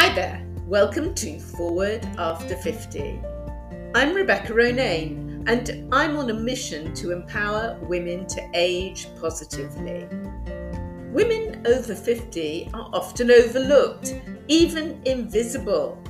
[0.00, 3.20] Hi there, welcome to Forward After 50.
[3.94, 10.08] I'm Rebecca Ronane, and I'm on a mission to empower women to age positively.
[11.12, 14.18] Women over 50 are often overlooked,
[14.48, 16.02] even invisible.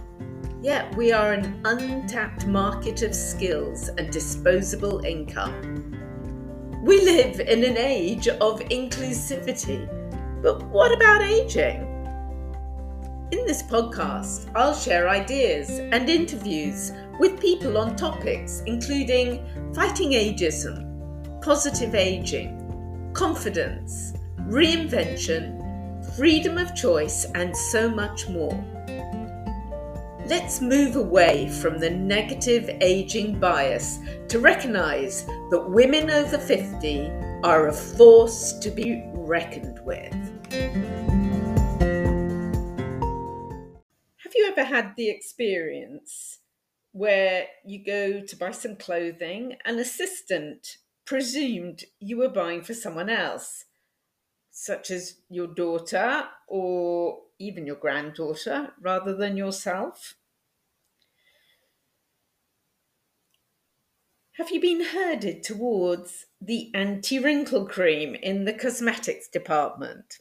[0.63, 5.99] Yet we are an untapped market of skills and disposable income.
[6.85, 9.89] We live in an age of inclusivity,
[10.43, 11.90] but what about aging?
[13.33, 21.41] In this podcast, I'll share ideas and interviews with people on topics including fighting ageism,
[21.41, 24.15] positive aging, confidence,
[24.49, 25.61] reinvention,
[26.17, 28.65] freedom of choice, and so much more.
[30.27, 37.09] Let's move away from the negative aging bias to recognise that women over 50
[37.45, 41.10] are a force to be reckoned with.
[44.47, 46.39] Ever had the experience
[46.93, 53.09] where you go to buy some clothing, an assistant presumed you were buying for someone
[53.09, 53.65] else,
[54.51, 60.15] such as your daughter or even your granddaughter, rather than yourself?
[64.41, 70.19] Have you been herded towards the anti wrinkle cream in the cosmetics department?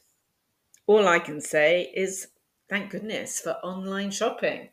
[0.86, 2.28] All I can say is
[2.70, 4.68] Thank goodness for online shopping.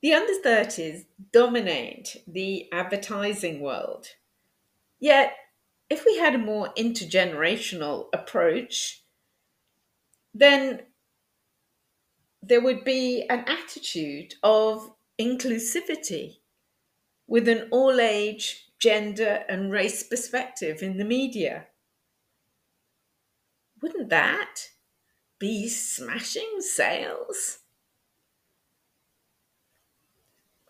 [0.00, 4.06] The under 30s dominate the advertising world.
[4.98, 5.34] Yet,
[5.90, 9.02] if we had a more intergenerational approach,
[10.32, 10.80] then
[12.42, 16.38] there would be an attitude of inclusivity
[17.26, 21.66] with an all age, gender, and race perspective in the media.
[23.82, 24.70] Wouldn't that
[25.38, 27.58] be smashing sales?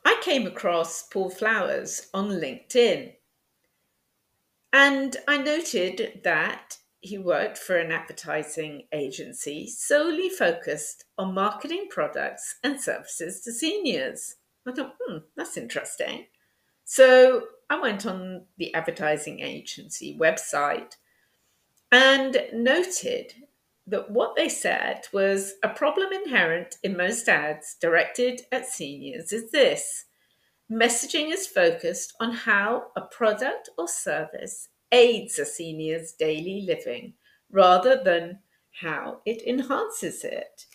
[0.04, 3.14] I came across Paul Flowers on LinkedIn
[4.72, 12.56] and I noted that he worked for an advertising agency solely focused on marketing products
[12.62, 14.36] and services to seniors.
[14.66, 16.26] I thought, hmm, that's interesting.
[16.84, 20.94] So I went on the advertising agency website
[21.90, 23.32] and noted
[23.86, 29.50] that what they said was a problem inherent in most ads directed at seniors is
[29.52, 30.06] this
[30.70, 37.14] messaging is focused on how a product or service aids a senior's daily living
[37.50, 38.40] rather than
[38.80, 40.66] how it enhances it.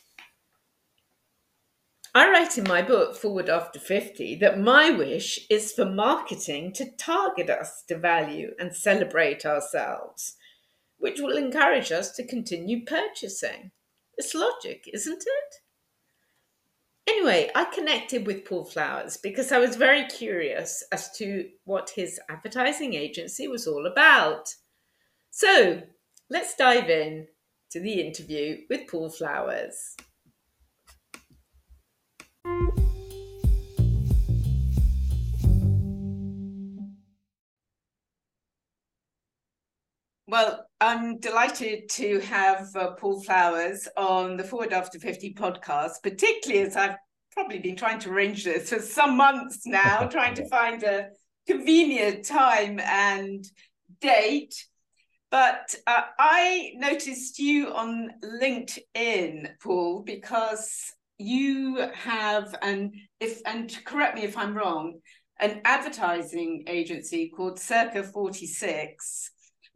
[2.14, 6.92] I write in my book, Forward After 50, that my wish is for marketing to
[6.98, 10.36] target us to value and celebrate ourselves
[11.02, 13.72] which will encourage us to continue purchasing.
[14.18, 15.56] It's logic, isn't it?
[17.08, 22.20] Anyway, I connected with Paul Flowers because I was very curious as to what his
[22.30, 24.54] advertising agency was all about.
[25.32, 25.82] So
[26.30, 27.28] let's dive in
[27.72, 29.96] to the interview with Paul Flowers.
[40.28, 46.66] Well, I'm delighted to have uh, Paul Flowers on the Forward After 50 podcast, particularly
[46.66, 46.96] as I've
[47.34, 51.10] probably been trying to arrange this for some months now, trying to find a
[51.46, 53.46] convenient time and
[54.00, 54.56] date.
[55.30, 64.16] But uh, I noticed you on LinkedIn, Paul, because you have and if and correct
[64.16, 65.00] me if I'm wrong,
[65.40, 69.32] an advertising agency called Circa 46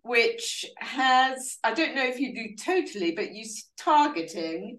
[0.05, 3.43] which has, I don't know if you do totally, but you
[3.75, 4.77] targeting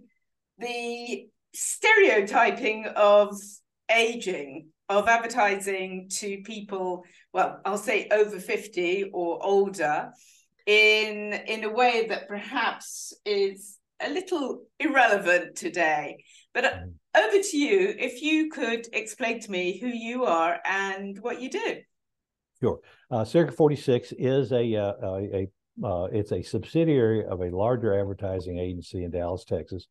[0.58, 3.34] the stereotyping of
[3.90, 10.12] aging, of advertising to people, well, I'll say over 50 or older,
[10.64, 16.24] in in a way that perhaps is a little irrelevant today.
[16.54, 16.92] But uh, mm.
[17.16, 21.50] over to you, if you could explain to me who you are and what you
[21.50, 21.76] do.
[22.60, 22.80] Sure.
[23.10, 25.48] Uh, Circa 46 is a, uh, a,
[25.84, 29.86] uh, it's a subsidiary of a larger advertising agency in Dallas, Texas.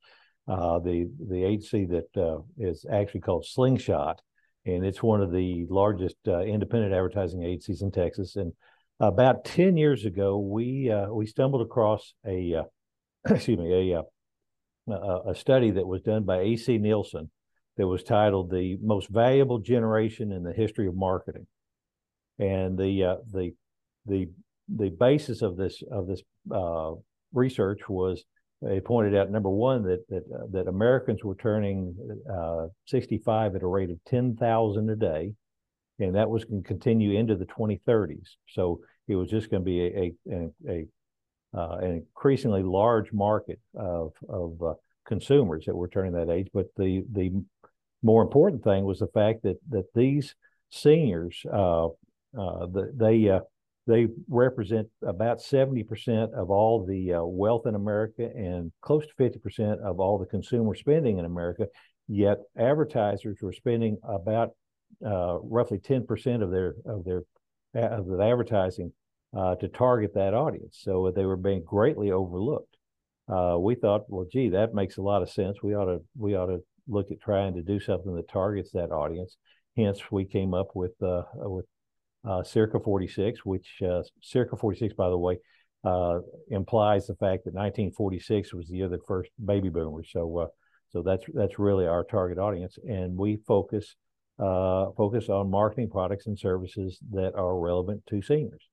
[0.47, 4.21] Uh, the the agency that is actually called Slingshot,
[4.65, 8.35] and it's one of the largest independent advertising agencies in Texas.
[8.35, 8.53] And
[8.99, 12.63] about ten years ago, we we stumbled across a
[13.27, 14.03] excuse me a,
[14.91, 17.31] a a study that was done by AC Nielsen
[17.77, 21.47] that was titled "The Most Valuable Generation in the History of Marketing."
[22.39, 23.53] And the uh, the
[24.05, 24.29] the
[24.73, 26.21] the basis of this of this
[26.53, 26.91] uh,
[27.33, 28.23] research was
[28.61, 31.95] they pointed out number one that that uh, that Americans were turning
[32.31, 35.33] uh, 65 at a rate of 10,000 a day,
[35.99, 38.29] and that was going to continue into the 2030s.
[38.49, 40.85] So it was just going to be a a, a,
[41.57, 44.73] uh, an increasingly large market of of uh,
[45.05, 46.47] consumers that were turning that age.
[46.53, 47.31] But the the
[48.01, 50.35] more important thing was the fact that that these
[50.71, 51.87] seniors, uh,
[52.37, 53.39] uh, the, they uh,
[53.87, 59.79] they represent about 70% of all the uh, wealth in America and close to 50%
[59.79, 61.67] of all the consumer spending in America.
[62.07, 64.51] Yet advertisers were spending about
[65.05, 67.23] uh, roughly 10% of their of their
[67.75, 68.91] of the advertising
[69.35, 70.79] uh, to target that audience.
[70.81, 72.77] So they were being greatly overlooked.
[73.27, 75.61] Uh, we thought, well, gee, that makes a lot of sense.
[75.61, 78.91] We ought to we ought to look at trying to do something that targets that
[78.91, 79.37] audience.
[79.75, 81.65] Hence, we came up with uh, with
[82.27, 85.37] uh, Circa 46, which uh, Circa 46, by the way,
[85.83, 86.19] uh,
[86.49, 90.09] implies the fact that 1946 was the year the first baby boomers.
[90.11, 90.47] So, uh,
[90.91, 93.95] so that's that's really our target audience, and we focus
[94.39, 98.63] uh, focus on marketing products and services that are relevant to seniors,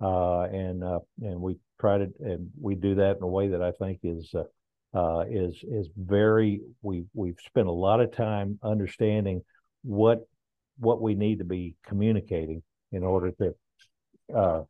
[0.00, 0.82] uh, and
[1.22, 4.34] and we try to and we do that in a way that I think is.
[5.30, 9.42] is is very we we've spent a lot of time understanding
[9.82, 10.26] what
[10.78, 13.54] what we need to be communicating in order to,
[14.34, 14.62] uh,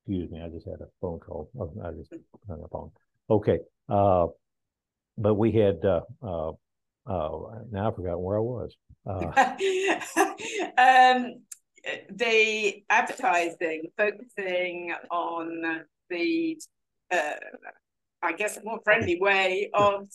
[0.00, 1.50] excuse me, I just had a phone call.
[1.58, 2.12] Oh, I just
[2.48, 2.90] hung up on.
[3.30, 3.58] Okay.
[3.88, 4.26] Uh,
[5.16, 6.50] but we had, uh, uh,
[7.06, 8.76] uh, now I forgot where I was.
[9.06, 9.54] Uh,
[10.78, 11.42] um,
[12.10, 16.58] the advertising focusing on the,
[17.10, 17.34] uh,
[18.22, 20.08] I guess, a more friendly way of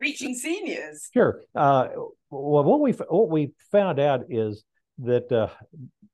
[0.00, 1.08] reaching seniors.
[1.12, 1.42] Sure.
[1.54, 1.88] Uh,
[2.30, 4.64] well, what we what we found out is
[5.04, 5.48] that uh,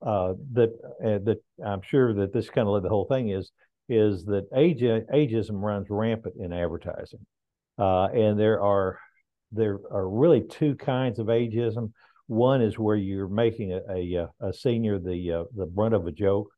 [0.06, 0.73] uh, that
[1.05, 3.50] uh, that I'm sure that this kind of led the whole thing is
[3.88, 7.25] is that age ageism runs rampant in advertising,
[7.79, 8.99] uh, and there are
[9.53, 11.93] there are really two kinds of ageism.
[12.27, 13.81] One is where you're making a
[14.17, 16.49] a, a senior the uh, the brunt of a joke.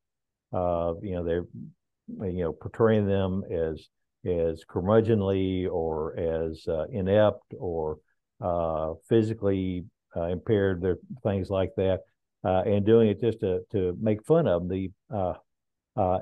[0.52, 1.46] Uh, you know they're
[2.08, 3.88] you know portraying them as
[4.26, 7.98] as curmudgeonly or as inept or
[9.08, 9.84] physically
[10.16, 10.82] impaired.
[10.82, 12.00] There things like that
[12.44, 14.68] uh, and doing it just to to make fun of them.
[14.68, 15.34] The uh,
[15.96, 16.18] uh,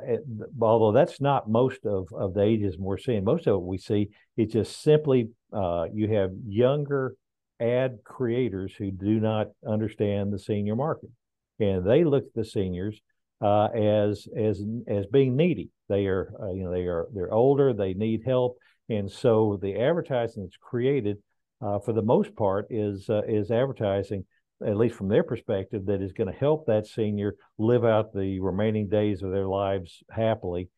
[0.61, 4.09] although that's not most of of the ageism we're seeing, most of what we see
[4.37, 7.15] it's just simply uh, you have younger
[7.61, 11.11] ad creators who do not understand the senior market,
[11.59, 13.01] and they look at the seniors
[13.43, 15.69] uh, as as as being needy.
[15.89, 18.57] They are uh, you know they are they're older, they need help,
[18.89, 21.19] and so the advertising that's created
[21.61, 24.25] for the most part is is advertising
[24.65, 28.41] at least from their perspective, that is going to help that senior live out the
[28.41, 30.69] remaining days of their lives happily.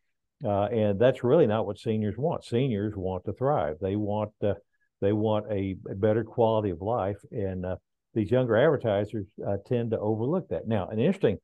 [0.45, 2.45] Uh, and that's really not what seniors want.
[2.45, 3.77] Seniors want to thrive.
[3.81, 4.55] They want uh,
[5.01, 7.77] they want a, a, better quality of life, and uh,
[8.15, 10.67] these younger advertisers uh, tend to overlook that.
[10.67, 11.39] Now, an interesting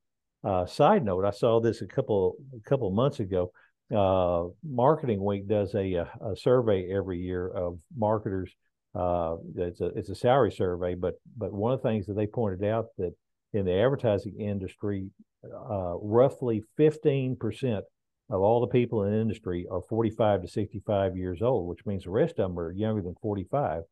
[0.45, 3.51] uh, side note: I saw this a couple a couple months ago.
[3.95, 8.55] Uh, Marketing Week does a, a survey every year of marketers
[8.95, 12.27] uh, it's a it's a salary survey, but but one of the things that they
[12.27, 13.13] pointed out that
[13.53, 15.09] in the advertising industry,
[15.45, 17.83] uh, roughly 15%
[18.31, 22.05] of all the people in the industry are 45 to 65 years old, which means
[22.05, 23.83] the rest of them are younger than 45,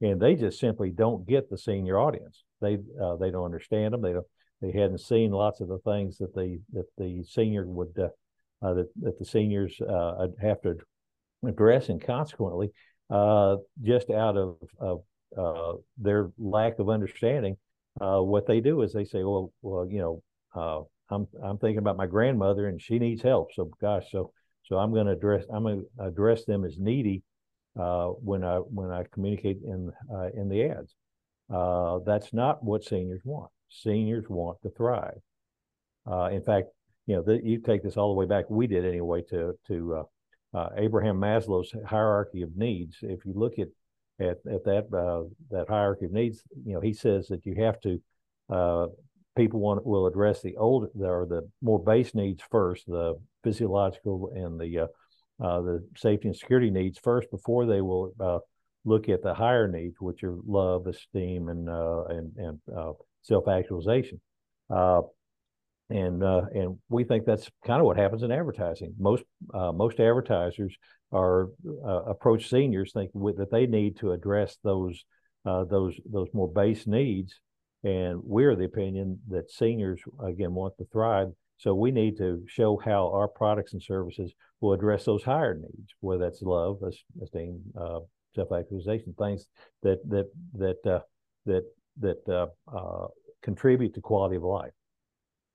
[0.00, 2.44] and they just simply don't get the senior audience.
[2.60, 4.02] They uh, they don't understand them.
[4.02, 4.26] They don't.
[4.60, 8.08] They hadn't seen lots of the things that the that the senior would uh,
[8.64, 10.76] uh, that that the seniors uh, have to
[11.46, 12.70] address, and consequently,
[13.14, 15.02] uh, just out of, of
[15.38, 17.56] uh, their lack of understanding.
[18.00, 20.22] Uh, what they do is they say, well, well, you know,
[20.56, 20.82] uh,
[21.14, 23.52] I'm I'm thinking about my grandmother and she needs help.
[23.54, 24.32] So gosh, so
[24.64, 27.22] so I'm going to address I'm going to address them as needy
[27.78, 29.92] uh, when I when I communicate in
[30.34, 30.96] in the ads.
[32.04, 33.52] that's not what seniors want.
[33.68, 35.20] Seniors want to thrive.
[36.32, 36.68] in fact,
[37.06, 38.50] you know, the, you take this all the way back.
[38.50, 40.04] We did anyway to to
[40.54, 42.96] uh, Abraham Maslow's hierarchy of needs.
[43.02, 43.68] If you look at
[44.20, 47.80] at, at that uh, that hierarchy of needs, you know he says that you have
[47.80, 48.00] to
[48.50, 48.86] uh,
[49.36, 54.60] people want will address the old or the more base needs first, the physiological and
[54.60, 54.86] the uh,
[55.44, 58.38] uh, the safety and security needs first before they will uh,
[58.84, 62.60] look at the higher needs, which are love, esteem, and and and
[63.22, 64.20] self actualization
[65.94, 68.94] and uh, and we think that's kind of what happens in advertising.
[68.98, 69.22] Most
[69.54, 70.74] uh, most advertisers
[71.12, 71.50] are
[71.86, 75.04] uh, approach seniors think that they need to address those
[75.46, 77.40] uh, those those more base needs,
[77.84, 82.80] and we're the opinion that seniors again want to thrive, So we need to show
[82.84, 86.80] how our products and services will address those higher needs, whether that's love,
[87.22, 88.00] esteem, uh,
[88.34, 89.46] self-actualization, things
[89.82, 91.00] that that that uh,
[91.46, 91.64] that
[92.00, 92.48] that
[93.42, 94.72] contribute to quality of life.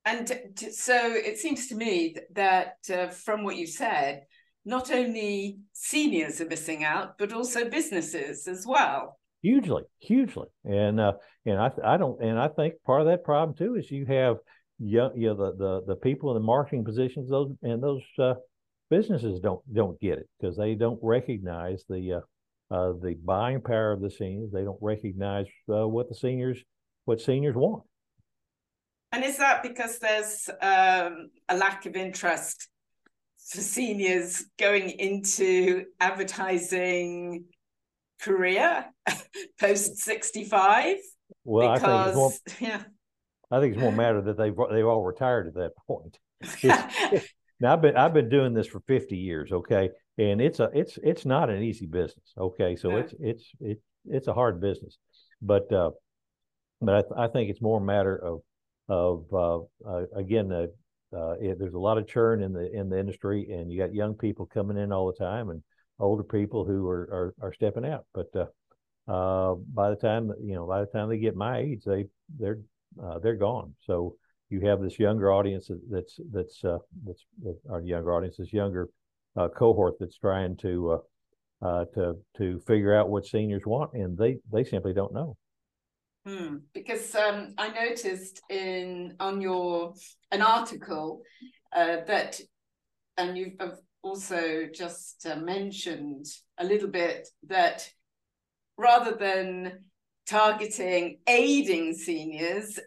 [0.05, 0.27] And
[0.71, 4.23] so it seems to me that uh, from what you said,
[4.65, 9.19] not only seniors are missing out, but also businesses as well.
[9.41, 11.13] Hugely, hugely, and uh,
[11.45, 14.37] and I I don't and I think part of that problem too is you have
[14.79, 18.33] young you know the the, the people in the marketing positions those and those uh,
[18.89, 22.19] businesses don't don't get it because they don't recognize the uh,
[22.75, 24.51] uh, the buying power of the seniors.
[24.51, 26.59] They don't recognize uh, what the seniors
[27.05, 27.83] what seniors want.
[29.11, 32.67] And is that because there's um, a lack of interest
[33.49, 37.45] for seniors going into advertising
[38.21, 38.85] career
[39.59, 40.97] post 65?
[41.43, 42.83] Well, because, I think more, yeah.
[43.51, 46.19] I think it's more matter that they've they've all retired at that point.
[47.59, 49.89] now I've been I've been doing this for 50 years, okay?
[50.19, 52.75] And it's a it's it's not an easy business, okay?
[52.75, 54.99] So it's it's it, it's a hard business.
[55.41, 55.91] But uh
[56.81, 58.41] but I, th- I think it's more a matter of
[58.89, 60.65] of uh, uh, again, uh,
[61.15, 63.93] uh, it, there's a lot of churn in the in the industry, and you got
[63.93, 65.61] young people coming in all the time, and
[65.99, 68.05] older people who are are, are stepping out.
[68.13, 71.83] But uh, uh, by the time you know, by the time they get my age,
[71.85, 72.05] they
[72.37, 72.59] they're
[73.21, 73.75] they're gone.
[73.85, 74.15] So
[74.49, 76.61] you have this younger audience that's that's
[77.05, 77.23] that's
[77.69, 78.89] our younger audience, this younger
[79.55, 81.01] cohort that's trying to
[81.61, 85.37] to to figure out what seniors want, and they they simply don't know.
[86.29, 86.57] Hmm.
[86.73, 89.93] Because um, I noticed in on your
[90.31, 91.23] an article
[91.75, 92.39] uh, that,
[93.17, 93.53] and you've
[94.03, 96.25] also just uh, mentioned
[96.57, 97.89] a little bit that
[98.77, 99.83] rather than
[100.27, 102.79] targeting aiding seniors,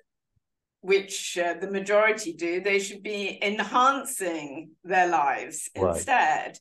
[0.80, 5.96] which uh, the majority do, they should be enhancing their lives right.
[5.96, 6.58] instead,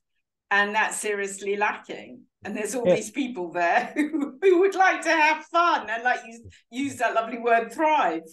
[0.52, 2.24] and that's seriously lacking.
[2.44, 2.96] And there's all yeah.
[2.96, 7.16] these people there who, who would like to have fun and like use use that
[7.16, 8.24] lovely word thrive.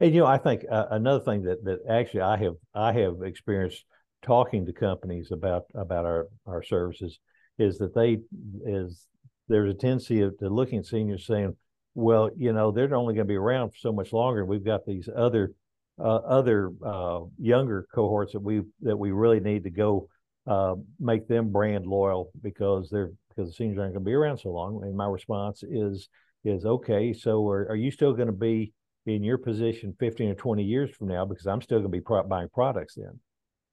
[0.00, 3.16] And you know i think uh, another thing that that actually i have i have
[3.24, 3.84] experienced
[4.22, 7.18] talking to companies about about our our services
[7.58, 8.18] is that they
[8.64, 9.08] is
[9.48, 11.56] there's a tendency of, to looking at seniors saying
[11.96, 14.40] well you know they're only going to be around for so much longer.
[14.40, 15.52] And we've got these other
[15.98, 20.08] uh, other uh, younger cohorts that we that we really need to go
[20.48, 24.38] uh, make them brand loyal because they're because the seniors aren't going to be around
[24.38, 24.82] so long.
[24.82, 26.08] And my response is
[26.44, 27.12] is okay.
[27.12, 28.72] So are, are you still going to be
[29.06, 31.24] in your position 15 or 20 years from now?
[31.24, 33.20] Because I'm still going to be pro- buying products then.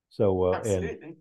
[0.10, 1.16] So uh, and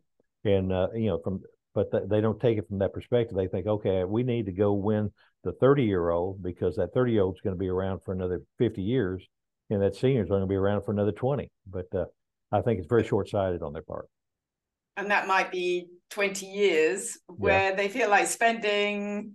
[0.44, 1.40] and uh, you know from
[1.74, 3.36] but th- they don't take it from that perspective.
[3.36, 5.12] They think okay, we need to go win
[5.44, 8.12] the 30 year old because that 30 year old is going to be around for
[8.12, 9.22] another 50 years,
[9.70, 11.50] and that seniors are going to be around for another 20.
[11.70, 12.06] But uh,
[12.50, 14.08] I think it's very short sighted on their part
[14.96, 17.76] and that might be 20 years where yeah.
[17.76, 19.32] they feel like spending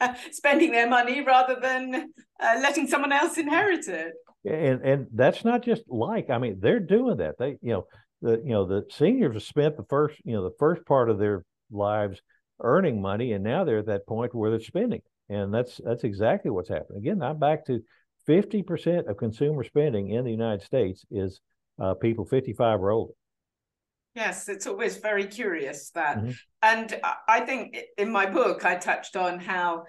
[0.32, 4.12] spending their money rather than uh, letting someone else inherit it.
[4.44, 7.36] And and that's not just like i mean they're doing that.
[7.38, 7.86] They you know
[8.22, 11.18] the you know the seniors have spent the first you know the first part of
[11.18, 12.20] their lives
[12.62, 15.02] earning money and now they're at that point where they're spending.
[15.28, 16.98] And that's that's exactly what's happening.
[16.98, 17.80] Again i'm back to
[18.28, 21.40] 50% of consumer spending in the united states is
[21.80, 23.14] uh, people 55 or older
[24.14, 26.18] Yes, it's always very curious that.
[26.18, 26.30] Mm-hmm.
[26.62, 29.84] And I think in my book, I touched on how,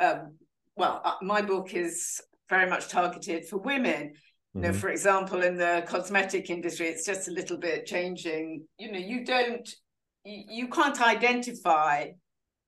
[0.00, 0.36] um,
[0.76, 4.14] well, uh, my book is very much targeted for women.
[4.54, 4.78] You know, mm-hmm.
[4.78, 8.64] for example, in the cosmetic industry, it's just a little bit changing.
[8.78, 9.68] You know, you don't,
[10.24, 12.08] you can't identify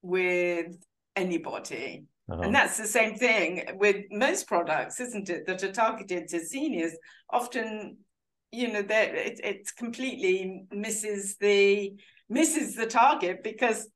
[0.03, 0.77] with
[1.17, 2.05] anybody.
[2.31, 2.43] Uh-huh.
[2.43, 6.93] And that's the same thing with most products, isn't it, that are targeted to seniors.
[7.31, 7.97] Often
[8.53, 11.93] you know that it, it completely misses the
[12.29, 13.89] misses the target because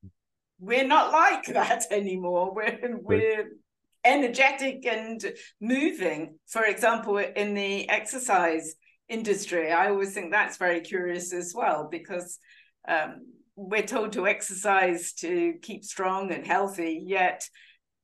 [0.59, 2.55] we're not like that anymore.
[2.55, 3.51] We're we're
[4.05, 5.25] energetic and
[5.61, 6.39] moving.
[6.47, 8.75] For example in the exercise
[9.09, 12.39] industry i always think that's very curious as well because
[12.89, 17.47] um, we're told to exercise to keep strong and healthy yet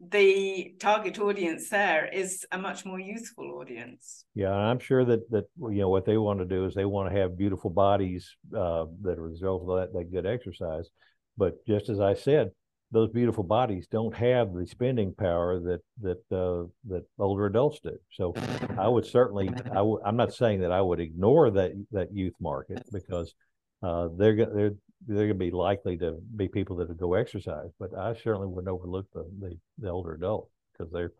[0.09, 4.25] the target audience there is a much more youthful audience.
[4.35, 7.12] Yeah, I'm sure that that you know what they want to do is they want
[7.12, 10.88] to have beautiful bodies uh, that are a result of that, that good exercise.
[11.37, 12.50] But just as I said,
[12.92, 17.97] those beautiful bodies don't have the spending power that that uh, that older adults do.
[18.12, 18.35] So
[18.78, 22.35] I would certainly I w- I'm not saying that I would ignore that that youth
[22.40, 23.35] market because
[23.83, 24.75] uh, they're they're
[25.07, 27.71] they're going to be likely to be people that go exercise.
[27.78, 31.12] But I certainly wouldn't overlook the the, the older adult because they're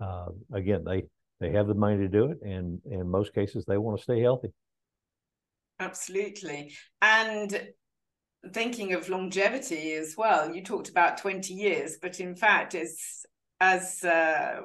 [0.00, 1.04] uh, again they
[1.40, 4.20] they have the money to do it, and in most cases they want to stay
[4.20, 4.48] healthy.
[5.80, 6.74] Absolutely.
[7.00, 7.68] And
[8.52, 13.24] thinking of longevity as well, you talked about 20 years, but in fact, as,
[13.60, 14.60] as uh,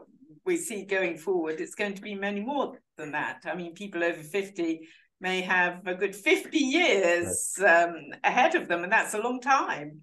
[0.45, 3.41] we see going forward, it's going to be many more than that.
[3.45, 4.87] I mean, people over 50
[5.23, 10.01] may have a good 50 years um, ahead of them, and that's a long time.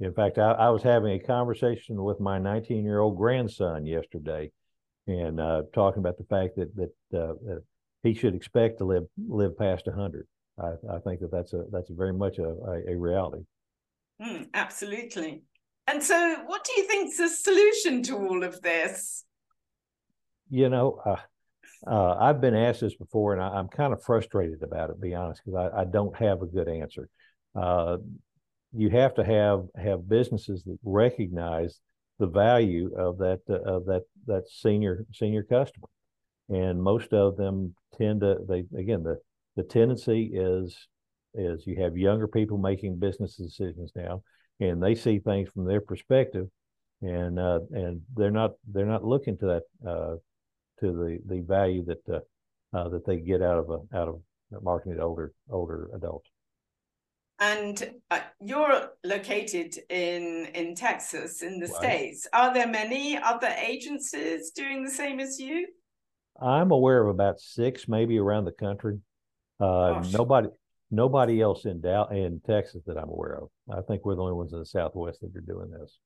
[0.00, 4.50] In fact, I, I was having a conversation with my 19 year old grandson yesterday
[5.06, 7.62] and uh, talking about the fact that, that, uh, that
[8.02, 10.26] he should expect to live live past 100.
[10.58, 13.44] I, I think that that's a that's very much a, a, a reality.
[14.20, 15.42] Mm, absolutely.
[15.86, 19.24] And so, what do you think is the solution to all of this?
[20.50, 21.16] You know, uh,
[21.86, 24.94] uh, I've been asked this before, and I, am kind of frustrated about it.
[24.94, 27.08] To be honest, because I, I, don't have a good answer.
[27.54, 27.96] Uh,
[28.72, 31.80] you have to have have businesses that recognize
[32.18, 35.88] the value of that uh, of that that senior senior customer,
[36.48, 39.18] and most of them tend to they again the
[39.56, 40.88] the tendency is
[41.34, 44.22] is you have younger people making business decisions now,
[44.60, 46.46] and they see things from their perspective,
[47.00, 50.14] and uh, and they're not they're not looking to that uh,
[50.82, 54.20] to the the value that uh, uh that they get out of a out of
[54.62, 56.28] marketing to older older adults.
[57.40, 61.76] And uh, you're located in in Texas, in the right.
[61.76, 62.28] states.
[62.32, 65.66] Are there many other agencies doing the same as you?
[66.40, 68.98] I'm aware of about six, maybe around the country.
[69.60, 70.48] Uh, nobody,
[70.90, 73.48] nobody else in Dow- in Texas that I'm aware of.
[73.72, 75.98] I think we're the only ones in the Southwest that are doing this.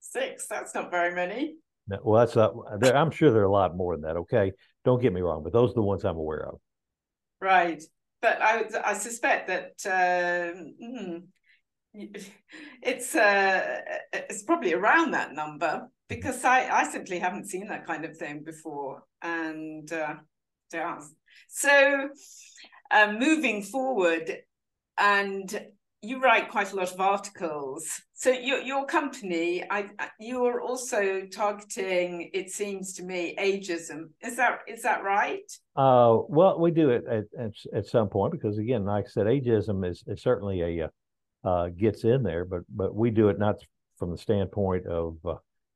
[0.00, 0.46] Six.
[0.46, 1.56] That's not very many.
[1.88, 2.54] No, well, that's not.
[2.94, 4.16] I'm sure there are a lot more than that.
[4.18, 4.52] Okay,
[4.84, 6.60] don't get me wrong, but those are the ones I'm aware of.
[7.40, 7.82] Right,
[8.20, 10.52] but I I suspect that uh,
[12.82, 13.80] it's uh,
[14.12, 18.42] it's probably around that number because I I simply haven't seen that kind of thing
[18.44, 20.16] before, and uh,
[20.72, 21.00] yeah.
[21.48, 22.10] So
[22.90, 24.36] uh, moving forward,
[24.98, 25.68] and
[26.00, 28.00] you write quite a lot of articles.
[28.14, 29.88] So your your company, I
[30.20, 32.30] you are also targeting.
[32.32, 34.10] It seems to me ageism.
[34.22, 35.50] Is that is that right?
[35.76, 39.26] Uh, well, we do it at, at, at some point because again, like I said,
[39.26, 40.90] ageism is, is certainly a
[41.44, 43.56] uh, gets in there, but but we do it not
[43.98, 45.34] from the standpoint of uh,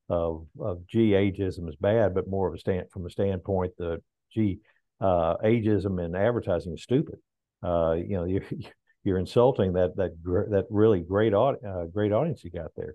[0.09, 4.01] of of gee ageism is bad, but more of a stand from the standpoint that
[4.33, 4.61] gee
[5.01, 7.19] uh, ageism in advertising is stupid.
[7.63, 8.43] Uh, you know, you're
[9.05, 11.57] you're insulting that that that really great uh,
[11.93, 12.95] great audience you got there.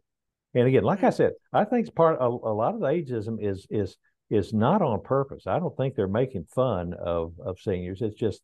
[0.54, 3.68] And again, like I said, I think part a, a lot of the ageism is
[3.70, 3.98] is
[4.30, 5.48] is not on purpose.
[5.48, 8.02] I don't think they're making fun of of seniors.
[8.02, 8.42] It's just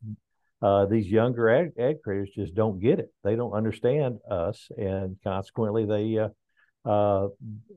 [0.64, 3.14] uh, these younger ad, ad creators just don't get it.
[3.24, 7.28] They don't understand us, and consequently, they, uh, uh,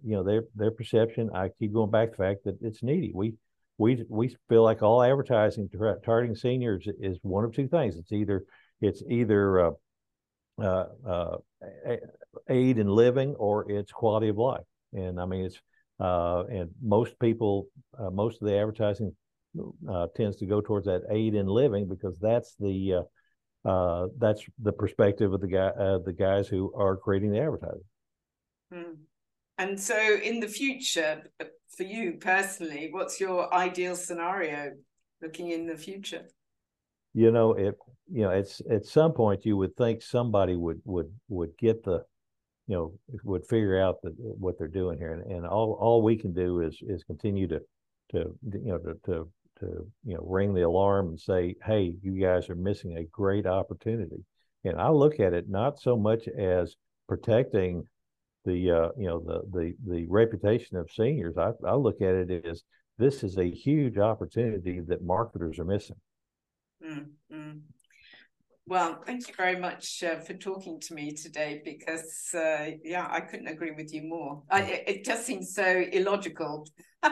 [0.05, 1.31] you know, their their perception.
[1.35, 3.11] I keep going back to the fact that it's needy.
[3.13, 3.35] We
[3.77, 5.69] we we feel like all advertising
[6.05, 7.97] targeting seniors is one of two things.
[7.97, 8.45] It's either
[8.81, 9.71] it's either uh,
[10.63, 11.37] uh, uh,
[12.49, 14.65] aid in living or it's quality of life.
[14.93, 15.61] And I mean, it's
[15.99, 19.15] uh, and most people, uh, most of the advertising
[19.91, 23.03] uh, tends to go towards that aid in living because that's the
[24.19, 25.71] that's the perspective of the guy
[26.05, 27.85] the guys who are creating the advertising.
[28.73, 28.97] Mm.
[29.59, 31.23] And so, in the future,
[31.77, 34.73] for you personally, what's your ideal scenario
[35.23, 36.27] looking in the future?
[37.17, 37.79] You know, it.
[38.09, 42.05] You know, it's at some point you would think somebody would would would get the,
[42.69, 42.93] you know,
[43.25, 46.61] would figure out that what they're doing here, and, and all all we can do
[46.61, 47.61] is is continue to
[48.11, 48.19] to
[48.53, 49.29] you know to to
[49.61, 49.67] to
[50.05, 54.23] you know ring the alarm and say, hey, you guys are missing a great opportunity.
[54.65, 56.77] And I look at it not so much as
[57.09, 57.85] protecting
[58.45, 61.39] the uh, you know the the the reputation of seniors.
[61.39, 62.63] I, I look at it as
[62.99, 65.97] this is a huge opportunity that marketers are missing.
[66.85, 67.59] Mm-hmm.
[68.69, 73.21] Well, thank you very much uh, for talking to me today because, uh, yeah, I
[73.21, 74.43] couldn't agree with you more.
[74.51, 76.67] I, it just seems so illogical.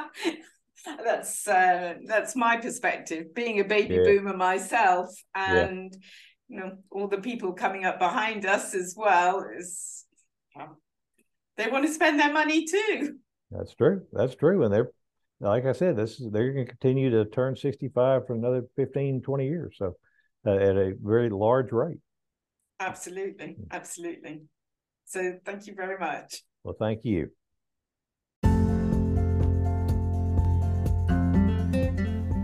[1.05, 3.35] that's uh, that's my perspective.
[3.35, 4.03] Being a baby yeah.
[4.03, 5.99] boomer myself, and yeah.
[6.49, 10.05] you know all the people coming up behind us as well is
[11.57, 13.17] they want to spend their money too.
[13.51, 14.03] That's true.
[14.13, 14.65] That's true.
[14.65, 14.91] And they're,
[15.41, 19.23] like I said, this is, they're going to continue to turn 65 for another 15,
[19.23, 19.77] 20 years.
[19.79, 19.97] So
[20.47, 21.99] uh, at a very large rate.
[22.81, 23.57] Absolutely.
[23.71, 24.43] Absolutely.
[25.07, 26.43] So thank you very much.
[26.63, 27.31] Well, thank you.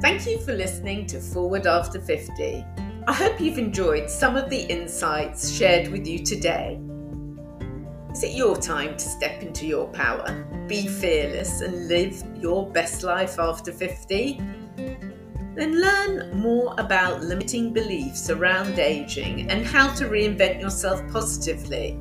[0.01, 2.65] Thank you for listening to Forward After 50.
[3.07, 6.79] I hope you've enjoyed some of the insights shared with you today.
[8.13, 13.05] Is it your time to step into your power, be fearless, and live your best
[13.05, 14.41] life after 50?
[15.55, 21.99] Then learn more about limiting beliefs around aging and how to reinvent yourself positively.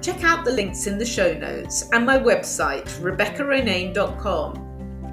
[0.00, 4.54] Check out the links in the show notes and my website, rebeccaronane.com,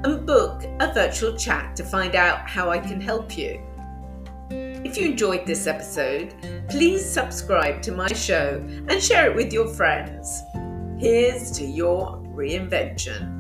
[0.06, 3.62] and book a virtual chat to find out how I can help you.
[4.98, 6.34] You enjoyed this episode,
[6.70, 10.42] please subscribe to my show and share it with your friends.
[10.98, 13.37] Here's to your reinvention.